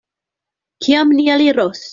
Kiam 0.85 1.15
ni 1.19 1.29
eliros? 1.37 1.89